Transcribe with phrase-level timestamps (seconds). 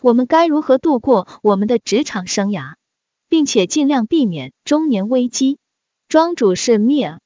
[0.00, 2.74] 我们该如何度过我们的职场生涯，
[3.28, 5.58] 并且尽量避免中年危机？
[6.08, 7.18] 庄主是 Mia。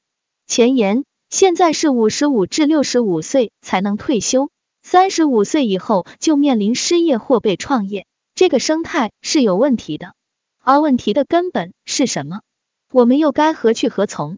[0.47, 4.50] 前言：现在是五十五至六十五岁才能退休，
[4.83, 10.14] 三十五岁以后就面临失业或被创业，这个生态是有问题的。
[10.59, 12.41] 而问题的根本是什么？
[12.91, 14.36] 我们又该何去何从？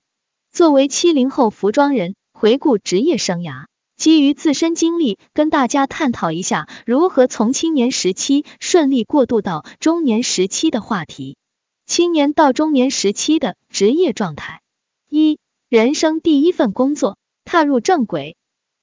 [0.53, 3.65] 作为七零后服装人，回顾职业生涯。
[3.97, 11.37] 基于自身经历，跟大家探讨一下如何从青年时期顺利过渡到中年时期的话题。
[11.87, 14.61] 青年到中年时期的职业状态：
[15.09, 18.37] 一、人生第一份工作，踏入正轨。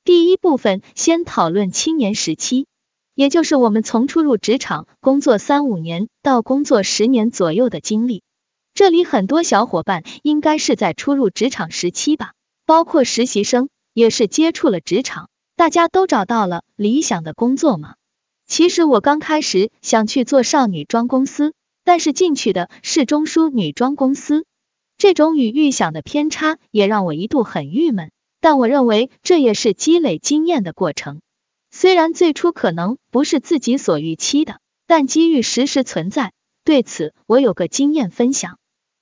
[0.04, 2.66] 第一部分先讨论青年时期，
[3.14, 8.24] 也就是我们从初入职场工作三五年到工作十年左右的经历。
[8.74, 12.34] 这里很多小伙伴应该是在初入职场时期吧，
[12.66, 13.70] 包括实习生。
[13.94, 17.96] 也是接触了职场，大家都找到了理想的工作吗？
[18.48, 21.54] 其实我刚开始想去做少女装公司，
[21.84, 24.46] 但是进去的是中枢女装公司，
[24.98, 28.12] 这种与预想的偏差也让我一度很郁闷。
[28.42, 31.22] 但我认为这也是积累经验的过程。
[31.72, 36.34] 虽然最初可能不是自己所预期的，但机遇时时存在。
[36.66, 38.58] 对此，我有个经验分享。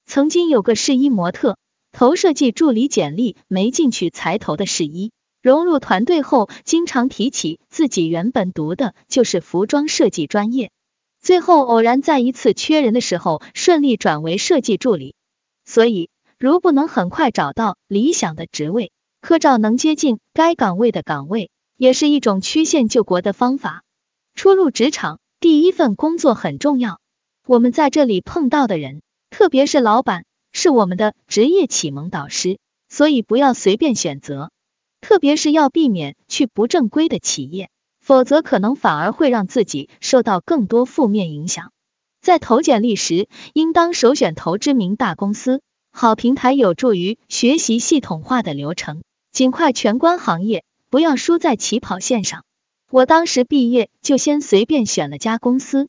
[0.05, 1.57] 曾经有个试衣模特。
[1.91, 5.11] 投设计助理简历没进去才投的试衣，
[5.41, 10.71] 融入团队后，经常提起自己原本读的就是服装设计专业，
[11.21, 15.15] 最后偶然在一次缺人的时候顺利转为设计助理。
[15.65, 23.83] 所以，如不能很快找到理想的职位，科照能接近该岗位的岗位，也是一种曲线救国的方法。
[24.33, 26.99] 初入职场，第一份工作很重要。
[27.45, 30.25] 我们在这里碰到的人，特别是老板。
[30.51, 34.51] 是我们的职业启蒙导师，所以不要随便选择，
[34.99, 41.71] 特别是要避免去不正规的企业，否则可能反而会让自己受到更多负面影响。
[42.21, 49.01] 在投简历时，应当首选投知名大公司，好平台有助于学习系统化的流程，
[49.31, 52.45] 尽快全关行业，不要输在起跑线上。
[52.91, 55.87] 我当时毕业就先随便选了家公司，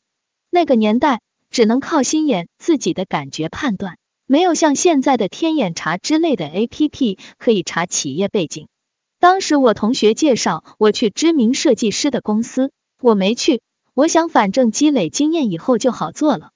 [0.49, 3.97] 那个年代只能靠心眼，自己的感觉判断。
[4.33, 8.67] 没有像现在的天眼查之类的 A P P 可以查企业背景。
[9.19, 13.61] 当时我同学介绍我去知名设计师的公司，我没去，
[13.93, 16.49] 我想反正积累经验以后就好做了。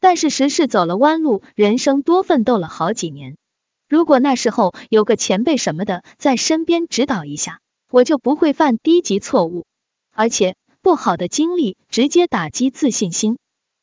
[0.00, 3.36] 但是时事走了弯路，人生多奋斗了好几年。
[3.88, 7.60] 如果那时候有个前辈什么的在身边指导一下，
[7.92, 9.66] 我就不会犯低级错误。
[10.12, 13.38] 而且不好的经历直接打击自信心。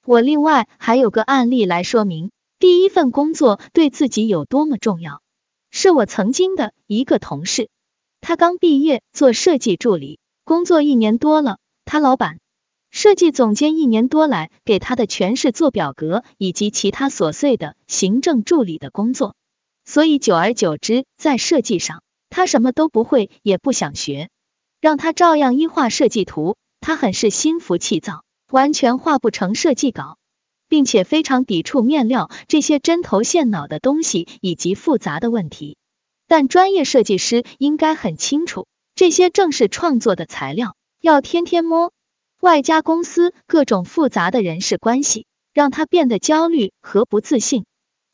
[0.06, 2.30] 我另外还有个案例来说明。
[2.60, 5.22] 第一份工作对自己有多么重要？
[5.70, 7.70] 是我曾经的一个同事，
[8.20, 12.40] 他刚毕业做设计助理，工作一年多了，他老板、
[12.90, 19.36] 设计总监一年多来给他的全是做表格以及其他琐碎的行政助理的工作，
[19.86, 22.02] 所以久而久之，在设计上
[22.32, 24.32] 他什么都不会，也不想学，
[24.82, 30.17] 让他照样一画设计图，他很是心浮气躁，完全画不成设计稿。
[30.70, 35.78] 并且非常抵触面料这些针头线脑的东西以及复杂的问题，
[36.28, 41.92] 但专业设计师应该很清楚，这些正是创作的材料，要天天摸。
[42.40, 47.66] 外加公司各种复杂的人事关系，让他变得焦虑和不自信。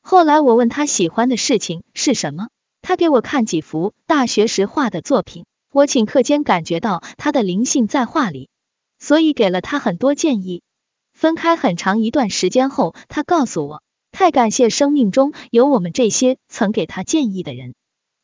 [0.02, 2.48] 后来我问他喜欢的事情是什么，
[2.82, 8.48] 他给我看几幅大学时画的作品，我顷刻间感觉到他的灵性在画里，
[8.98, 10.62] 所以给了他很多建议。
[11.24, 17.76] 分开很长一段时间后，他告诉我，太感谢生命中有我们这些曾给他建议的人。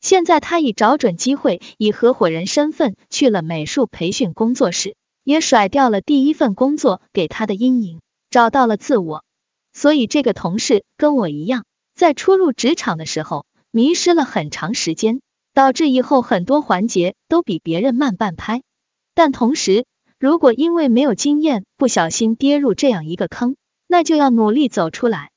[0.02, 9.24] 现在他已找准机会，以合伙人身份去了美术培训工作室，也甩掉了第一份工作给他的阴影，找到了自我。
[9.72, 11.64] 所以这个同事跟我一样，
[11.96, 15.22] 在初入职场的时候迷失了很长时间，
[15.54, 18.62] 导致以后很多环节都比别人慢半拍。
[19.16, 19.86] 但同时，
[20.20, 23.56] 如果因为没有经验，不小心跌入这样一个坑，
[23.88, 25.32] 那就要努力走出来。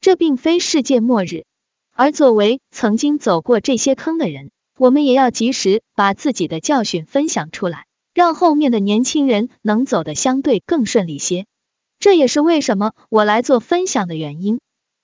[0.00, 1.44] 这并非世界末日，
[1.92, 11.44] 而作为曾经走过这些坑的人，我们也要及时把自己的教训分享出来，让后面的年轻人能走得相对更顺利些。
[11.98, 14.60] 这也是为什么我来做分享的原因。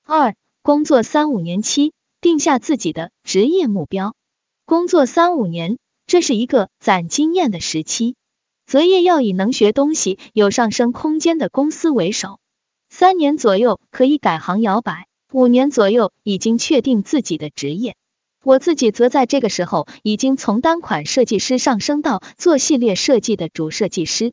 [0.07, 4.15] 二、工作三五年期，定下自己的职业目标。
[4.65, 8.15] 工作三五年，这是一个攒经验的时期。
[8.67, 12.41] 择业要以能学东西、有上升空间的公司为首，
[12.89, 17.95] 三年左右可以改行摇摆，五年左右已经确定自己的职业。
[18.43, 24.33] 我自己则在这个时候已经从单款设计师上升到做系列设计的主设计师。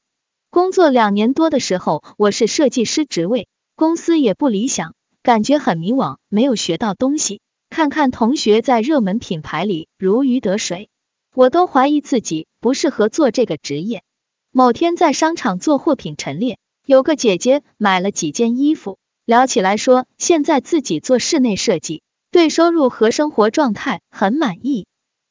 [0.50, 7.42] 工作两年多的时候，我是设计师职位，公司也不理想，感觉很迷惘，没有学到东西。
[7.70, 10.90] 看看同学在热门品牌里如鱼得水，
[11.34, 14.04] 我都怀疑自己不适合做这个职业。
[14.54, 24.88] 某天在商场做货品陈列，有个姐姐买了几件衣服，聊起来说现在自己做室内设计，对收入和生活状态很满意。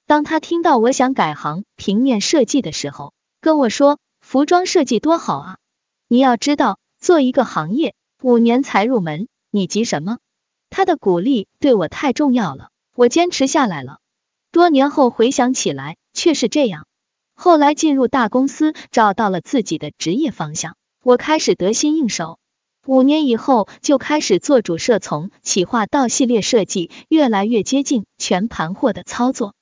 [0.07, 3.13] 当她听到我想改行平面设计的时候，
[3.43, 5.59] 跟我说服装设计多好啊！
[6.09, 10.17] 你要知道，做一个行业五年才入门，你急什么？
[10.71, 13.99] 她的鼓励对我太重要了，我坚持下来了。
[14.51, 16.87] 多年后回想起来，却是这样。
[17.43, 22.39] 后来进入大公司，找到了自己的职业方向，我开始得心应手。
[22.87, 29.55] 五年以后，就开始做主设，从企划到系列设计，越来越接近全盘货的操作。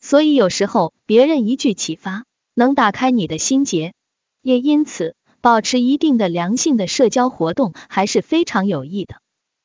[0.00, 2.24] 所以有时候别人一句启发，
[2.54, 3.92] 能打开你的心结。
[4.40, 9.16] 也因此，保持一定的良性的社交活动还是非常有益的。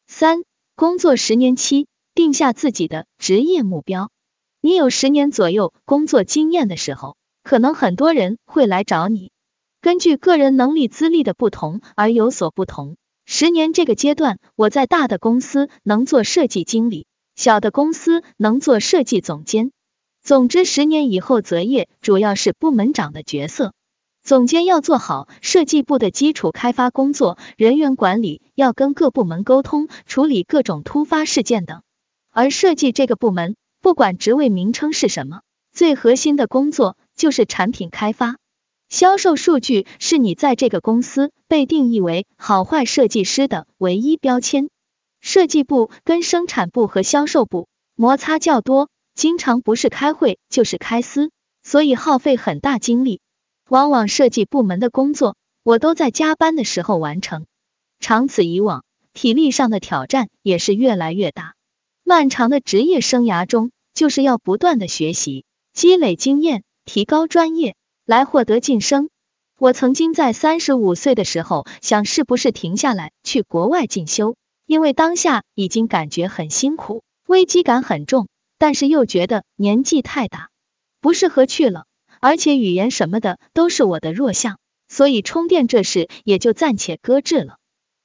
[0.07, 0.43] 三。
[0.75, 4.11] 工作十年期，定下自己的职业目标。
[4.59, 9.31] 你有十年左右工作经验的时候，可能很多人会来找你。
[9.81, 12.97] 根据个人能力资历的不同而有所不同。
[13.25, 17.05] 十年这个阶段，我在大的公司能做设计经理，
[17.35, 19.71] 小的公司能做设计总监。
[20.21, 23.73] 总之，十年以后择业主要是部门长的角色。
[24.23, 31.81] 总监要做好设计部的基础开发工作，人员管理要跟各部门沟通，处理各种突发事件等。
[32.29, 35.41] 而设计这个部门，不管职位名称是什么，
[35.73, 38.37] 最核心的工作就是产品开发。
[38.89, 44.71] 销售数据是你在这个公司被定义为好坏设计师的唯一标签。
[45.19, 51.29] 设计部跟生产部和销售部摩擦较多，经常不是开会就是开撕，
[51.61, 53.21] 所以耗费很大精力。
[53.69, 57.45] 往往设计部门的工作，我都在加班的时候完成。
[57.99, 58.83] 长此以往，
[59.13, 61.53] 体力上的挑战也是越来越大。
[62.03, 67.75] 漫长的职业生涯中，就是要不断的学习，积累经验，提高专业，
[68.05, 69.09] 来获得晋升。
[69.57, 74.35] 我曾经在三十五岁的时候，想是不是停下来去国外进修，
[74.65, 80.49] 因为当下已经感觉很辛苦，危机感很重，但是又觉得年纪太大，
[80.99, 81.85] 不适合去了。
[82.19, 87.57] 而且语言什么的都是我的弱项，所以充电这事也就暂且搁置了。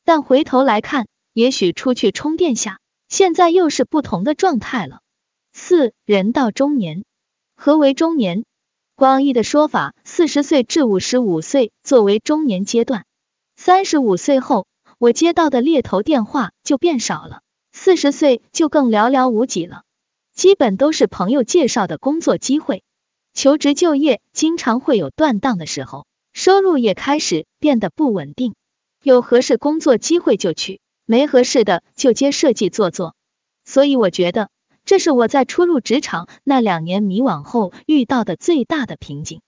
[0.04, 5.00] 但回头来看，也许出去充电下，现在又是不同的状态了。
[5.52, 7.04] 四人到中年，
[7.56, 8.44] 何为中年？
[8.98, 13.04] 广义的说法，四十岁至五十五岁作为中年阶段。
[13.54, 14.66] 三十五岁后，
[14.96, 19.82] 我接到的猎头电话就变少了，四十岁就更寥寥无几了，
[20.32, 22.84] 基本都是朋友介绍的工作机会。
[23.34, 28.54] 求职就业经常会有断档的时候，收入也开始变得不稳定。
[29.02, 33.14] 有合适工作机会就去，没合适的就接设计做做。
[33.66, 34.48] 所以我觉得，
[34.86, 39.40] 这是我在初入职场那两年迷惘后遇到的最大的瓶颈。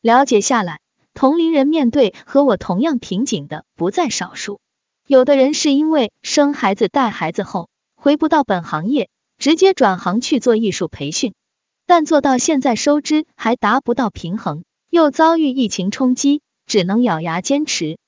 [0.00, 0.80] 了解下来，
[1.12, 4.58] 同龄人面对和我同样瓶颈的不在少数。
[5.06, 11.34] 有的人是因为生孩子带孩子后回不到本行业，直接转行去做艺术培训。
[11.84, 17.98] 但做到现在收支还达不到平衡，又遭遇疫情冲击，只能咬牙坚持。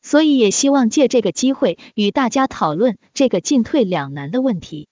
[0.00, 4.88] 所以也希望借这个机会与大家讨论这个进退两难的问题。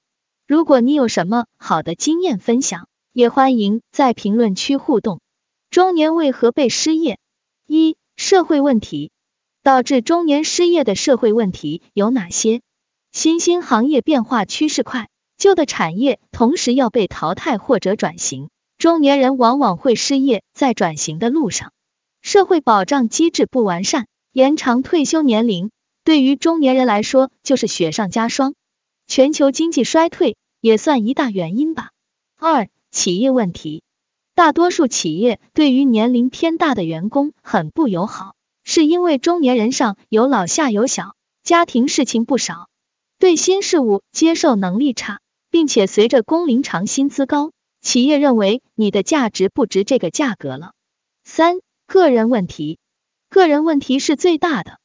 [0.48, 5.18] 如果你有什么好的经验分享，也欢迎在评论区互动。
[5.70, 7.18] 中年为何被失业？
[7.66, 9.10] 一、社会问题
[9.64, 12.60] 导致中年失业的社会问题有哪些？
[13.10, 15.08] 新兴行业变化趋势快。
[15.36, 18.48] 旧的产业同时要被淘汰或者转型，
[18.78, 21.72] 中年人往往会失业在转型的路上。
[22.22, 25.72] 社会保障机制不完善，延长退休年龄
[26.04, 28.54] 对于中年人来说就是雪上加霜。
[29.06, 31.90] 全球经济衰退也算一大原因吧。
[32.38, 33.82] 二、企业问题，
[34.34, 38.34] 大多数企业对于年龄偏大的员工很不友好，
[38.64, 42.68] 是因为中年人上有老下有小，家庭事情不少，
[43.18, 45.20] 对新事物接受能力差。
[45.48, 50.72] 并且随着工龄长、薪资高，企业认为你的价值不值这个价格了。
[51.24, 52.78] 三、个人问题，
[53.30, 54.78] 个人问题是最大的，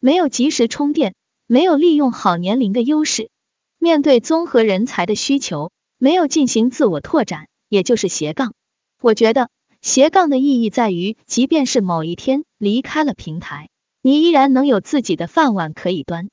[0.00, 1.14] 没有及时充电，
[1.46, 3.30] 没有利用好年龄的优势，
[3.78, 8.54] 面对综合人才的需求，没有进行自我拓展，也就是斜杠。
[9.00, 13.68] 我觉得斜杠的意义在于，即便是某一天离开了平台，
[14.02, 16.28] 你依然能有自己的饭碗可以端。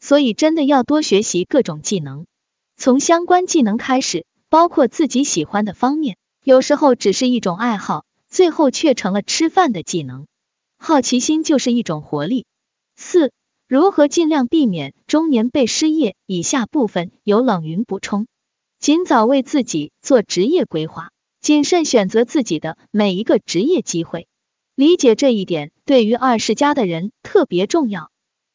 [0.00, 2.26] 所以真的要多学习各种技能。
[2.76, 10.26] 从相关技能开始，包括自己喜欢的方面，有时候只是一种爱好，最后却成了吃饭的技能。
[10.76, 12.44] 好奇心就是一种活力。
[12.96, 13.32] 四、
[13.66, 16.16] 如何尽量避免中年被失业？
[16.26, 18.26] 以下部分由冷云补充。
[18.78, 24.28] 尽早为自己做职业规划，谨慎选择自己的每一个职业机会。
[24.74, 28.10] 理解这一点，对于二十加的人特别重要。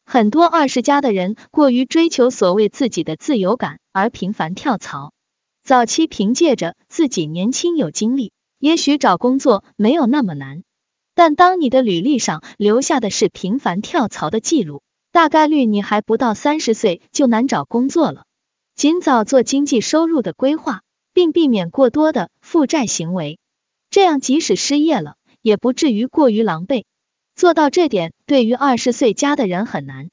[0.06, 5.12] 很多二十加的人过于追求所谓自己的自由感，而频繁跳槽。
[5.64, 10.62] 早期凭借着自己年轻有精力，也许找工作没有那么难。
[11.16, 14.84] 但当你的履历上留下的是频繁跳槽的记录，
[15.20, 18.24] 大概率你还不到三十岁就难找工作了。
[18.74, 23.38] 尽早做经济收入的规划，并避免过多的负债行为，
[23.90, 26.86] 这样即使失业了，也不至于过于狼狈。
[27.36, 30.10] 做到这点，对于二十岁加的人很难，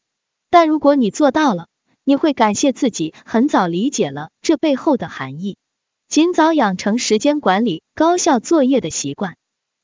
[0.51, 1.69] 但如果你做到了，
[2.03, 5.57] 你会感谢自己很早理解了这背后的含义。
[6.09, 9.37] 尽早养成时间管理、高效作业的习惯。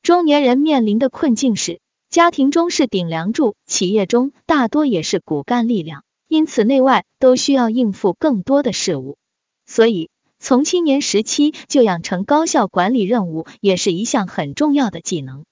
[0.03, 1.81] 中年人面临的困境是，
[2.13, 6.05] 家庭中是顶梁柱，企业中大多也是骨干力量。
[6.29, 9.17] 因此，内外都需要应付更多的事物，
[9.65, 15.45] 所以从青年时期就养成高效管理任务，也是一项很重要的技能。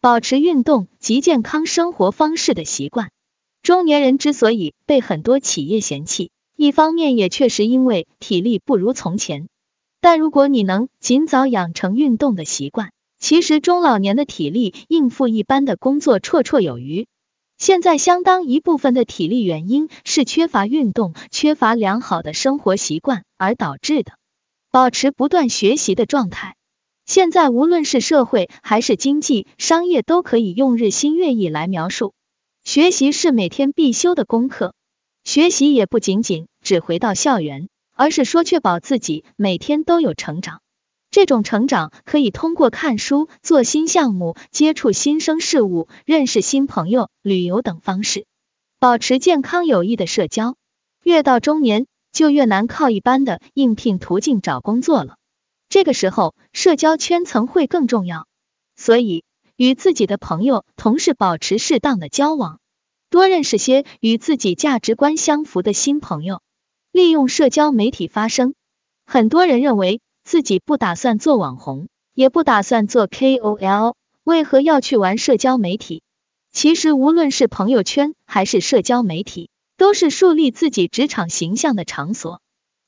[0.00, 3.10] 保持运动及健康生活方式的习惯。
[3.64, 9.48] 中年人之所以被很多企业嫌弃，一方面也确实因为体力不如从前。
[10.00, 12.92] 但如果你能尽早养成运动的习惯，
[13.24, 17.06] 其实中老年的体力应付一般的工作绰绰有余。
[17.56, 24.12] 现在相当一部分的体力原因是缺乏运动、缺乏良好的生活习惯而导致的。
[24.70, 26.54] 保持不断学习的状态。
[27.06, 32.12] 现在无论是社会还是经济、商业，都可以用日新月异来描述。
[32.62, 34.74] 学习是每天必修的功课。
[35.24, 40.60] 学习也不仅仅只回到校园，而是说确保自己每天都有成长。
[41.14, 48.26] 这种成长可以通过看书、做新项目、接触新生事物、认识新朋友、旅游等方式，
[48.80, 50.56] 保持健康有益的社交。
[51.04, 55.14] 越到中年，就越难靠一般的应聘途径找工作了。
[55.68, 58.26] 这个时候，社交圈层会更重要。
[58.74, 59.22] 所以，
[59.54, 62.58] 与自己的朋友、同事保持适当的交往，
[63.08, 66.42] 多认识些与自己价值观相符的新朋友。
[66.90, 68.54] 利用社交媒体发声。
[69.06, 70.00] 很多人认为。
[70.24, 76.02] 自己不打算做网红，也不打算做 KOL，为何要去玩社交媒体？
[76.50, 82.40] 其实无论是朋友圈还是社交媒体，都是树立自己职场形象的场所。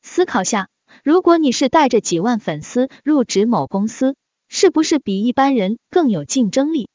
[0.02, 0.68] 思考下，
[1.04, 4.16] 如果你是带着几万粉丝入职某公司，
[4.48, 6.88] 是不是比一般人更有竞争力？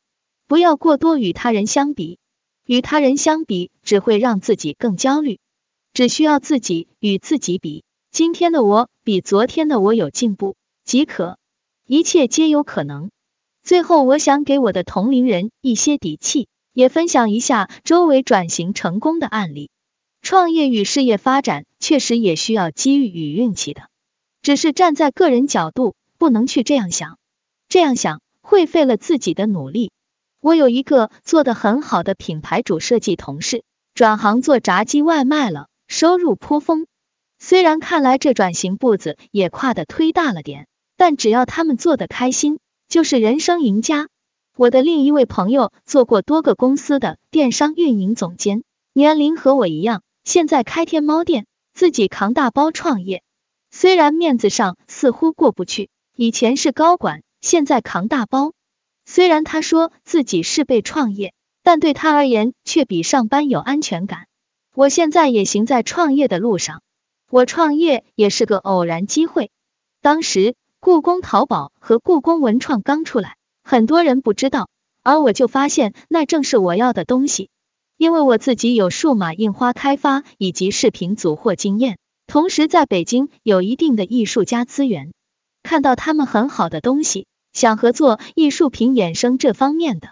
[0.48, 2.18] 不要过多与他人相比，
[2.66, 5.40] 与他人相比只会让自己更焦虑。
[5.94, 7.84] 只需要自己与自己比。
[8.12, 11.38] 今天的我比昨天的我有进步即可，
[11.88, 13.10] 一切皆有可能。
[13.64, 19.70] 最后，我想给我的同龄人一些底气，也分享一下周围转型成功的案例。
[20.22, 23.84] 创业与事业发展确实也需要机遇与运气的，
[24.42, 27.18] 只是站在个人角度，不能去这样想，
[27.70, 29.90] 这样想会废了自己的努力。
[30.42, 33.64] 我有一个做的很好的品牌主设计同事，
[33.94, 36.88] 转行做炸鸡外卖了，收入颇丰。
[37.44, 44.10] 虽然看来这转型步子也跨的忒大了点，但只要他们做的开心，就是人生赢家。
[44.56, 48.62] 我的另一位朋友做过多个公司的电商运营总监，
[48.94, 53.24] 年龄和我一样，现在开天猫店，自己扛大包创业。
[53.72, 58.54] 虽然面子上似乎过不去，以前是高管，现在扛大包。
[59.04, 61.34] 虽然他说自己是被创业，
[61.64, 64.28] 但对他而言却比上班有安全感。
[64.76, 66.84] 我现在也行在创业的路上。
[67.32, 69.52] 我创业也是个偶然机会，
[70.02, 74.68] 当时故宫淘宝和故宫文创刚出来，很多人不知道，
[75.02, 77.50] 而我就发现那正是我要的东西，
[77.96, 85.14] 因为我自己有数码印花开发以及视频组货经验，同时在北京有一定的艺术家资源，
[85.64, 90.10] 看到他们很好的东西，想合作艺术品衍生这方面的。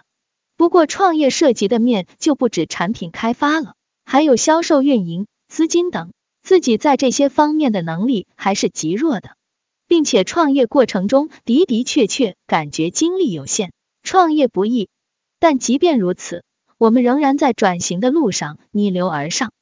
[0.56, 3.74] 不过创业涉及的面就不止产品开发了，
[4.06, 6.12] 还有销售、运营、资金等。
[6.50, 9.36] 自己在这些方面的能力还是极弱的，
[9.86, 13.70] 并且创业过程中的的确确感觉精力有限，
[14.02, 14.88] 创业不易。
[15.38, 16.42] 但即便如此，
[16.76, 19.52] 我们仍然在转型的路上逆流而上。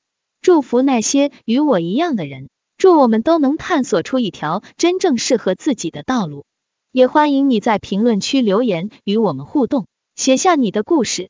[0.40, 6.47] 祝福那些与我一样的人，祝我们都能探索出一条真正适合自己的道路。
[6.90, 11.28] 也欢迎你在评论区留言与我们互动，写下你的故事。